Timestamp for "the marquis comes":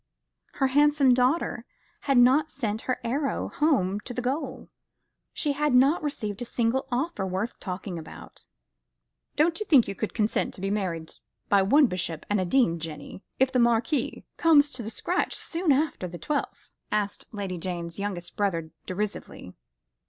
13.51-14.71